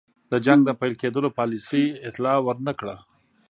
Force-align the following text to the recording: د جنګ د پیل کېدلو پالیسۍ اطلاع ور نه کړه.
د 0.31 0.33
جنګ 0.45 0.59
د 0.65 0.69
پیل 0.79 0.93
کېدلو 1.01 1.29
پالیسۍ 1.37 1.83
اطلاع 2.07 2.37
ور 2.45 2.57
نه 2.67 2.73
کړه. 2.79 2.95